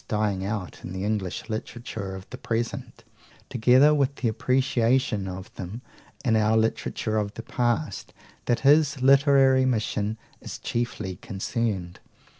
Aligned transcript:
dying 0.07 0.43
out 0.43 0.83
in 0.83 0.93
the 0.93 1.03
English 1.05 1.47
literature 1.47 2.15
of 2.15 2.27
the 2.31 2.37
present, 2.39 3.03
together 3.49 3.93
with 3.93 4.15
the 4.15 4.27
appreciation 4.27 5.27
of 5.27 5.53
them 5.57 5.83
in 6.25 6.35
our 6.35 6.57
literature 6.57 7.19
of 7.19 7.31
the 7.35 7.43
past 7.43 8.11
that 8.45 8.61
his 8.61 9.03
literary 9.03 9.63
mission 9.63 10.17
is 10.41 10.57
chiefly 10.57 11.17
concerned. 11.17 11.99